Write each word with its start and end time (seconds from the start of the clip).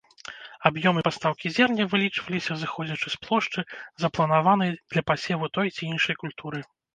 Аб'ёмы 0.67 1.01
пастаўкі 1.07 1.51
зерня 1.57 1.85
вылічваліся, 1.91 2.57
сыходзячы 2.61 3.07
з 3.17 3.19
плошчы, 3.27 3.65
запланаванай 4.05 4.71
для 4.91 5.05
пасеву 5.11 5.53
той 5.59 5.67
ці 5.75 5.83
іншай 5.93 6.15
культуры. 6.25 6.65